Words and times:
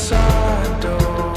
side 0.00 0.80
door. 0.80 1.29